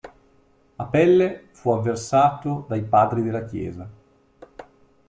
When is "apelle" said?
0.79-1.49